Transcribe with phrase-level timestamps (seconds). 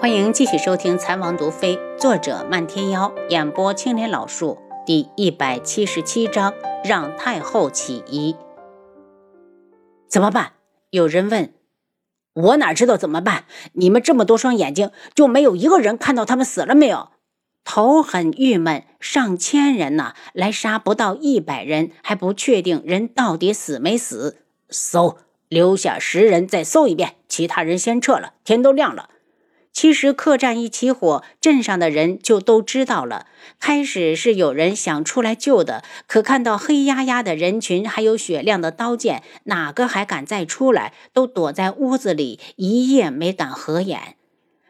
[0.00, 6.52] 欢迎继续收听《残王毒妃》，作者漫天妖，演播青莲老树，第一百七十七章：
[6.84, 8.34] 让太后起疑。
[10.08, 10.52] 怎么办？
[10.90, 11.54] 有人问。
[12.34, 13.44] 我哪知道怎么办？
[13.74, 17.10] 你们这么多双眼睛，就没有一个人看到他们死了没有？
[17.64, 24.38] 头很郁闷，上千人呢，来杀不到一百人，还不确定人到底死没死。
[24.68, 25.18] 搜，
[25.48, 28.34] 留下十人再搜一遍，其他人先撤了。
[28.44, 29.08] 天都亮了。
[29.74, 33.26] 其实客栈一起火，镇上的人就都知道了。
[33.58, 40.94] 开始是有人想出来救的，可看到黑压压的人群，还有雪亮的刀剑，哪个还敢再出来？
[41.12, 44.16] 都躲在屋子里，一夜没敢合眼。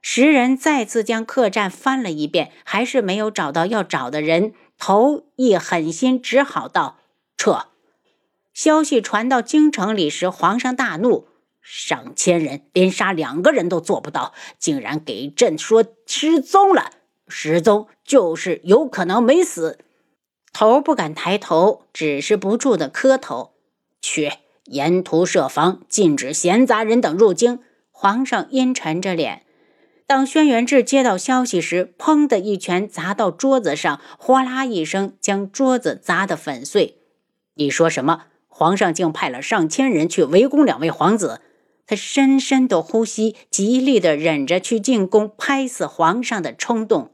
[0.00, 4.54] 十人再次将客栈翻了一遍，还是没有找到要找的人。
[4.78, 6.98] 头一狠心，只好道
[7.36, 7.66] ：“撤。”
[8.54, 11.26] 消息传到京城里时，皇上大怒。
[11.62, 16.90] 上千人连杀两个人都做不到，竟然给朕说失踪了！
[17.28, 19.78] 失踪就是有可能没死。
[20.52, 23.52] 头不敢抬头，只是不住的磕头。
[24.02, 24.32] 去
[24.64, 27.60] 沿途设防，禁止闲杂人等入京。
[27.90, 29.44] 皇上阴沉着脸。
[30.06, 36.98] 当轩辕志接到消息时，砰的一拳砸到桌子上，哗啦一声将桌子砸得粉碎。
[37.54, 38.24] 你说什么？
[38.48, 41.40] 皇上竟派了上千人去围攻两位皇子？
[41.92, 47.10] 他深深的呼吸，极力的忍着去进宫拍死皇上的冲动。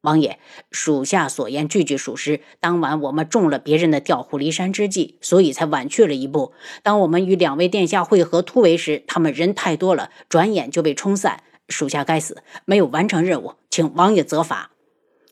[0.00, 0.38] 王爷，
[0.70, 2.40] 属下所言句句属实。
[2.58, 6.54] 当晚我们中了别人的调虎离山之计，所以才晚去了一步。
[6.82, 11.42] 当我们与两位殿下会合突围时，他们人太多了，转眼就被冲散。
[11.68, 14.70] 属下该死，没有完成任务，请王爷责罚。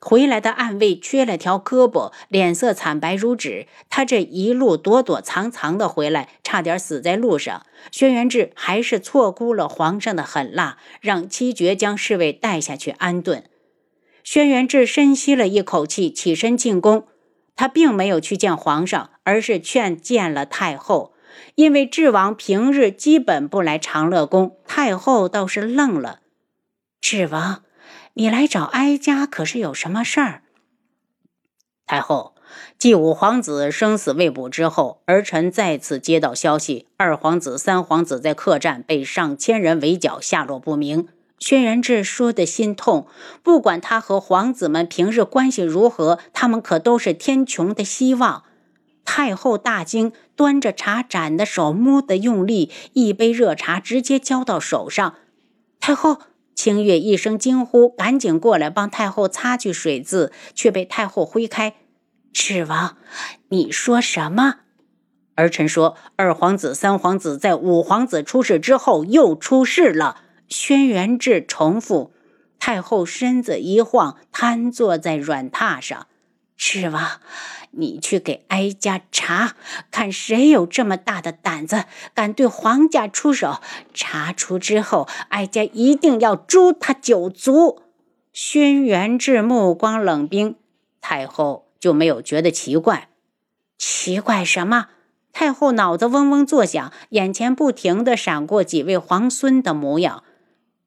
[0.05, 3.69] 回来的暗卫缺了条胳膊，脸色惨白如纸。
[3.89, 7.65] 他这一路躲躲藏藏的回来，差点死在路上。
[7.93, 13.45] 轩辕志还是错估了皇上的狠辣，让七绝将侍卫带下去安顿。
[14.25, 17.07] 轩辕志深吸了一口气，起身进宫。
[17.55, 21.15] 他并没有去见皇上，而是劝见了太后。
[21.55, 26.21] 因为智王平日基本不来长乐宫，太后倒是愣了。
[27.01, 27.63] 智王。
[28.15, 30.43] 你来找哀家，可是有什么事儿？
[31.87, 32.35] 太后，
[32.79, 41.09] 继五皇子生死未卜之后，儿臣再次接到消息，二皇子、三皇子在客栈被上千人围剿，下落不明。
[41.39, 43.07] 轩辕志说的心痛，
[43.43, 48.45] 不管他和皇子们平日关系如何，他们可都是天穹的希望。
[49.05, 55.17] 太后大惊，端着茶盏的手摸得用力，一杯热茶直接浇到手上。
[55.81, 56.23] 太后。
[56.55, 61.75] 清月一声惊呼，赶紧过来帮太后擦去水渍，却被太后挥开。
[62.33, 62.97] 赤王，
[63.49, 64.57] 你说什么？
[65.35, 70.19] 儿臣说，二皇子、三皇子在五皇子出事之后又出事了。
[70.47, 72.13] 轩辕志重复。
[72.59, 76.07] 太后身子一晃，瘫坐在软榻上。
[76.65, 77.21] 赤王。
[77.73, 79.57] 你去给哀家查，
[79.91, 83.61] 看谁有这么大的胆子，敢对皇家出手。
[83.93, 87.83] 查出之后，哀家一定要诛他九族。
[88.33, 90.55] 轩辕志目光冷冰，
[91.01, 93.09] 太后就没有觉得奇怪？
[93.77, 94.91] 奇怪什么？
[95.33, 100.23] 太后脑子嗡嗡作响，眼前不停的闪过几位皇孙的模样。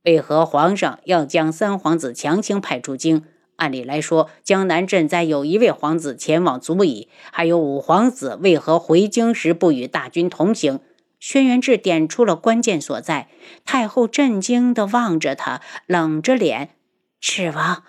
[0.03, 3.25] 为何皇上要将三皇子强行派出京？
[3.57, 10.79] 按理来说，江南镇灾有一位皇子前往足矣，还有五皇子为何回京时不与大军同行？
[11.19, 13.29] 轩辕志点出了关键所在。
[13.63, 16.71] 太后震惊地望着他，冷着脸
[17.19, 17.83] ：“赤王，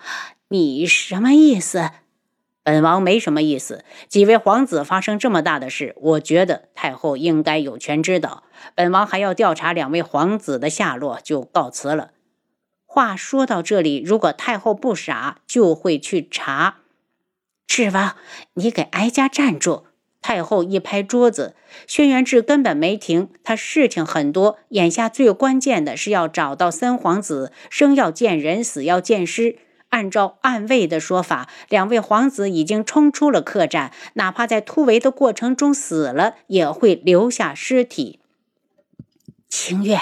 [0.47, 1.91] 你什么意思？”
[2.63, 3.85] 本王没什么意思。
[4.09, 8.43] 几位皇子发生这么大的事，我觉得太后应该有权知道。
[8.75, 12.11] 本王还要调查两位皇子的下落，就告辞了。
[12.97, 16.77] 话说到这里，如果太后不傻，就会去查。
[17.67, 18.15] 赤王，
[18.55, 19.83] 你给哀家站住！
[20.19, 21.55] 太后一拍桌子，
[21.85, 23.29] 轩辕志根本没停。
[23.43, 27.51] 他事情很多，眼下最关键的是要找到三皇子。
[27.69, 29.59] 生要见人，死要见尸。
[29.89, 38.19] 按照暗卫的说法，两位皇子已经冲出了客栈，哪怕在突围的过程中死了，也会留下尸体。
[39.47, 39.99] 清月，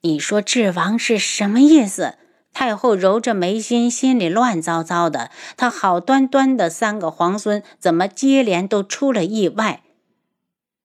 [0.00, 2.16] 你说智王是什么意思？
[2.54, 5.30] 太后揉着眉心，心里乱糟糟的。
[5.56, 9.82] 她好端端的三个皇孙，怎么接连都出了意外？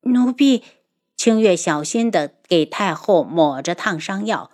[0.02, 0.64] 奴婢
[1.16, 4.50] 清月小心的给太后抹着烫伤药，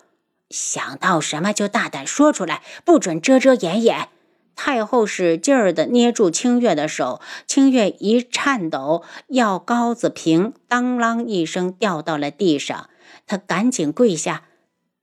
[0.50, 4.08] 想到什么就大胆说出来，不准遮遮掩掩。
[4.54, 12.88] 太后使劲儿的捏住清月的手，清月一颤抖，药膏子瓶当啷一声掉到了地上。
[13.26, 14.44] 她赶紧跪下，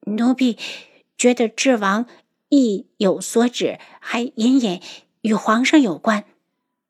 [0.06, 0.58] 奴婢。
[1.24, 2.06] 觉得智王
[2.50, 4.82] 意有所指，还隐隐
[5.22, 6.26] 与皇上有关。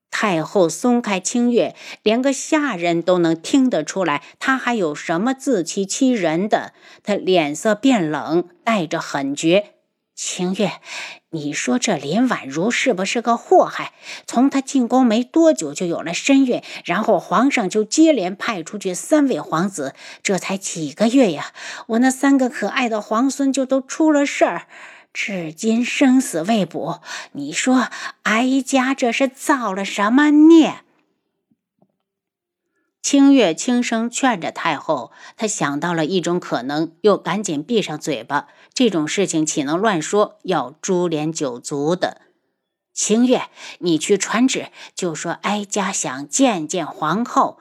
[0.09, 6.73] 太后松开清月，连个下人都能听得出来，她还有什么自欺欺人的？
[7.03, 9.72] 她脸色变冷，带着狠绝。
[10.15, 10.73] 清月，
[11.31, 13.93] 你说这林婉如是不是个祸害？
[14.27, 21.51] 从她进宫没多久就有了身孕，然后皇上就接连派出去三位皇子，这才几个月呀，
[21.87, 24.67] 我那三个可爱的皇孙就都出了事儿，
[25.11, 27.01] 至今生死未卜。
[27.31, 27.87] 你说
[28.23, 30.81] 哀家这是造了什么孽？
[33.03, 38.47] 清月轻声劝着太后，她想到了一种可能，又赶紧闭上嘴巴。
[38.73, 40.39] 这种事情岂能乱说？
[40.43, 42.21] 要株连九族的。
[42.93, 47.59] 清月，你去传旨，就说哀家想见见皇后。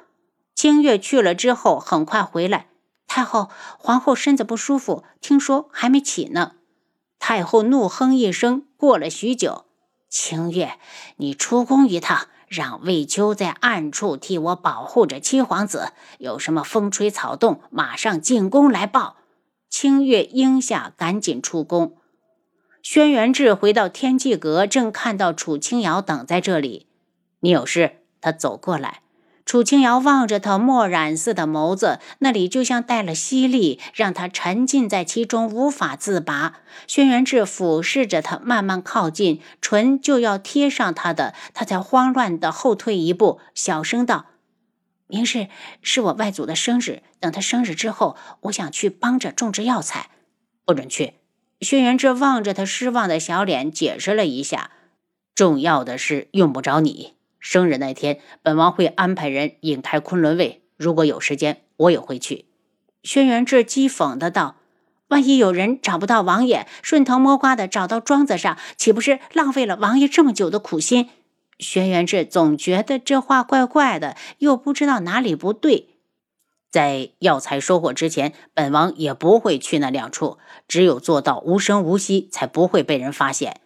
[0.54, 2.68] 清月去了之后，很快回来。
[3.08, 6.52] 太后，皇后身子不舒服，听说还没起呢。
[7.18, 8.64] 太后怒哼一声。
[8.76, 9.64] 过了许久，
[10.08, 10.78] 清月，
[11.16, 12.28] 你出宫一趟。
[12.52, 19.16] 让魏秋在暗处替我保护着七皇子，有什么风吹草动，马上进宫来报。
[19.70, 21.96] 清月应下，赶紧出宫。
[22.82, 26.88] 轩辕志回到天际阁，正看到楚清瑶等在这里。
[27.40, 28.02] 你有事？
[28.20, 29.00] 他走过来。
[29.44, 36.60] 楚清瑶望着他墨染似的眸子，那里就像带了吸力，让他沉浸在其中无法自拔。
[36.86, 44.26] 轩辕志俯视着他，慢慢靠近，唇就要贴上他的，他才慌乱地后退一步，小声道
[45.08, 45.48] ：“明日
[45.82, 50.10] 是我外祖的生日，等他生日之后，我想去帮着种植药材。”
[50.64, 51.14] 不准去。
[51.60, 54.70] 轩辕志望着他失望的小脸，解释了一下
[55.34, 60.62] ：“重要的事用不着你。”生日那天，本王会安排人引开昆仑卫。
[60.76, 62.46] 如果有时间，我也会去。
[63.02, 64.54] 轩辕志讥讽的道
[65.08, 71.10] ：“万一有人找不到王爷，顺藤摸瓜的找到庄子上，岂不是浪费了王爷这么久的苦心？”
[71.58, 75.88] 轩辕志总觉得这话怪怪的，又不知道哪里不对。
[76.70, 80.38] 在药材收获之前，本王也不会去那两处。
[80.68, 83.60] 只有做到无声无息，才不会被人发现。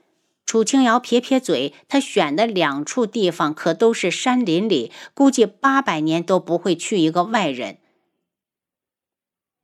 [0.47, 7.79] 楚清瑶撇撇嘴，他选的两处地方可都是山林里，估计八百年都不会去一个外人。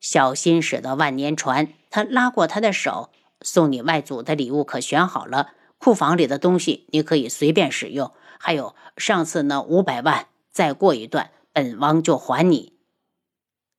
[0.01, 1.73] 小心驶得万年船。
[1.89, 3.11] 他拉过他的手，
[3.43, 5.53] 送你外祖的礼物可选好了？
[5.79, 8.13] 库房里的东西你可以随便使用。
[8.41, 12.73] 还有上次那五百万，再过一段，本王就还你。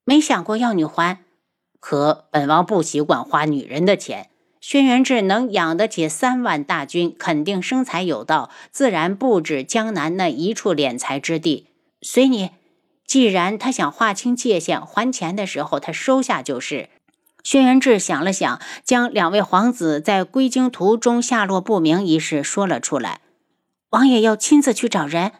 [0.06, 1.24] 没想过要你还，
[1.80, 4.30] 可本王不习惯花女人的钱。
[4.63, 11.68] 轩辕志能养得起三万大军，肯定生财有道，自然不止江南那一处敛财之地。
[12.01, 12.51] 随你，
[13.06, 16.88] 既然他想划清界限，还钱的时候他收下就是。
[17.44, 23.19] 轩辕志想了想，将两位皇子在归京途中下落不明一事说了出来。
[23.89, 25.33] 王爷要亲自去找人？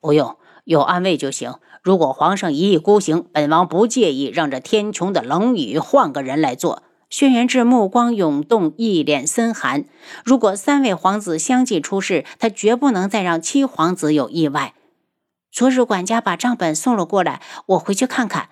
[0.00, 1.56] 不用，有安慰就行。
[1.82, 6.82] 如果皇上一意孤行，本王不介意让这天穹的冷雨换个人来做。
[7.12, 9.84] 轩辕志目光涌动，一脸森寒。
[10.24, 14.72] 如果三位皇子相继出事，他绝不能再让七皇子有意外。
[15.50, 18.48] 昨日管家把账本送了过来，我回去看看。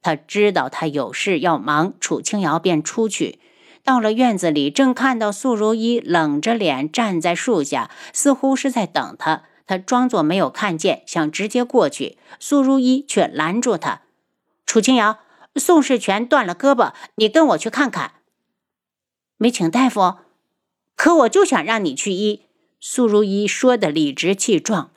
[0.00, 3.40] 他知道他有事要忙，楚清瑶便出去。
[3.82, 9.42] 到了院子里，正看到素如意冷着脸站在树下，似乎是在等他。
[9.66, 14.02] 他装作没有看见，想直接过去，素如意却拦住他
[14.64, 15.18] ：“楚清瑶。”
[15.56, 18.13] 宋世权断了胳膊，你跟我去看看。
[19.36, 20.16] 没请大夫，
[20.96, 22.42] 可我就想让你去医。
[22.80, 24.90] 苏如意说的理直气壮。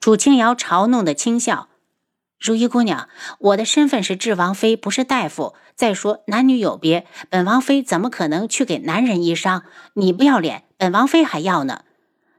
[0.00, 1.68] 楚清瑶嘲弄的轻笑
[2.38, 3.08] ：“如意姑娘，
[3.38, 5.54] 我的身份是智王妃，不是大夫。
[5.74, 9.64] 再说男女有别，本王妃怎么可能去给男人医伤？
[9.94, 11.84] 你不要脸，本王妃还要呢。”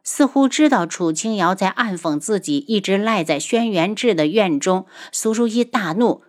[0.04, 4.86] 似乎知道楚清瑶在暗讽自己，一直赖在轩辕志的院中。
[5.12, 6.22] 苏如意大怒：“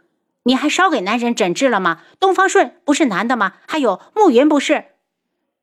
[0.47, 2.03] 你还少给男人诊治了吗？
[2.21, 3.55] 东方顺不是男的吗？
[3.67, 4.85] 还有慕云不是？”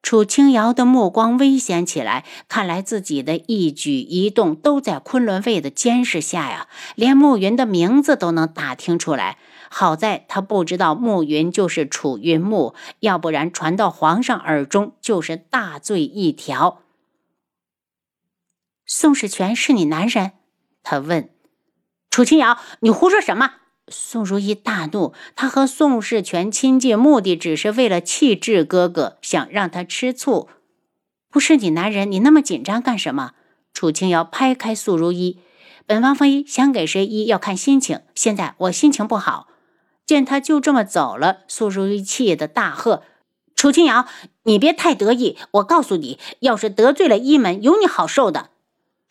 [0.04, 9.38] 楚清瑶的目光危险起来，看来自己的一举一动都在昆仑卫的监视下呀，连慕云的名字都能打听出来。
[9.70, 16.82] 好在他不知道慕云就是楚云木，要不然传到皇上耳中就是大罪一条。
[18.86, 20.34] 宋世权是你男人？
[20.84, 21.30] 他问。
[22.10, 23.54] 楚清瑶，你胡说什么？
[23.88, 25.14] 宋如意大怒。
[25.36, 30.50] 他和宋世权亲近，目的只是为了气质哥哥，想让他吃醋。
[31.30, 33.32] 不是你男人，你那么紧张干什么？
[33.74, 35.40] 楚清瑶拍开素如意。
[35.86, 39.48] 本王妃想给谁医要看心情，现在我心情不好。
[40.06, 43.04] 见他就这么走了，素如意气得大喝
[43.56, 44.06] ：“楚清瑶，
[44.44, 45.38] 你别太得意。
[45.52, 48.52] 我告诉你，要是得罪了一门，有你好受的。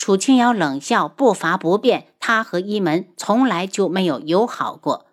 [0.02, 2.06] 楚清瑶冷笑，步伐不变。
[2.18, 5.06] 他和一门从来就没有友好过。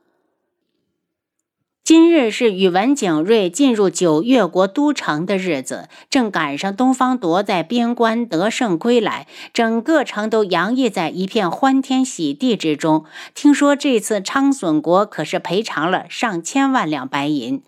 [1.84, 13.06] 今日是宇文景睿进入九越国都城的日子，正赶上东方铎在边关得胜归来，整个城都洋溢在一片欢天喜地之中。
[13.36, 17.62] 听说这次昌笋国可是赔偿了上千万两白银。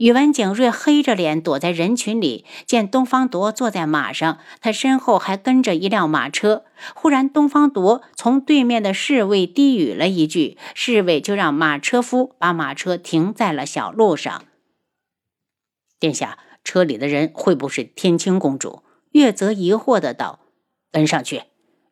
[0.00, 6.64] 宇文景睿黑着脸躲在人群里，见东方铎坐在马上，他身后还跟着一辆马车。
[6.94, 14.42] 忽然，东方铎从对面的侍卫低语了一句，侍卫就让马车夫把马车停在了小路上。
[15.98, 18.82] 殿下，车里的人会不会是天青公主？
[19.12, 20.40] 月泽疑惑的道
[20.90, 21.42] ：“跟上去。”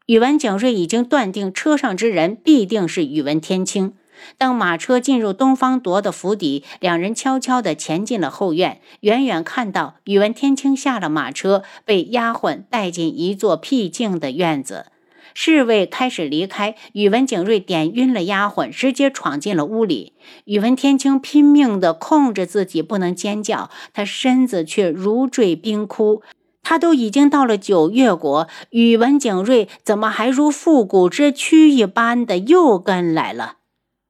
[0.08, 3.92] 宇文景睿已经断定车上之人必定是宇文天青。
[4.36, 8.80] 当马车进入东方铎的府邸，两人悄悄地前进了后院。
[9.00, 14.86] 远远看到宇文天青下了马车，被丫鬟带进一座僻静的院子。
[15.34, 20.14] 侍卫开始离开，宇文景睿点晕了丫鬟，直接闯进了屋里。
[20.46, 26.22] 宇文天青拼命地控制自己不能尖叫，他身子却如坠冰窟。
[26.64, 33.57] 他都已经到了九月国，宇文景睿怎么还如复古之躯一般的又跟来了？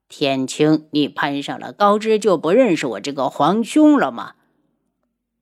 [0.09, 4.33] 天青，你攀上了高枝就不认识我这个皇兄了吗？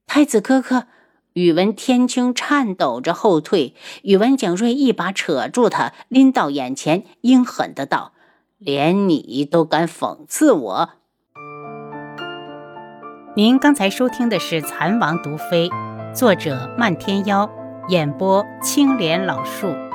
[0.06, 0.88] 太子哥哥，
[1.34, 8.12] 宇文天青颤抖着后退，宇文景睿一把扯住他，拎到眼前，阴狠的道
[8.60, 10.90] ：“连你都敢讽刺我！”
[13.38, 15.70] 您刚才收听的是《蚕王毒妃》，
[16.14, 17.50] 作者漫天妖，
[17.88, 19.87] 演播青莲老树。